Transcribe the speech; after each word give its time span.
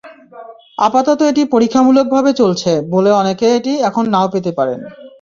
আপাতত 0.77 1.19
এটি 1.29 1.43
পরীক্ষামূলকভাবে 1.53 2.31
চলছে 2.41 2.71
বলে 2.93 3.09
অনেকে 3.21 3.45
এটি 3.57 3.73
এখন 3.87 4.03
নাও 4.13 4.27
পেতে 4.33 4.51
পারেন। 4.57 4.79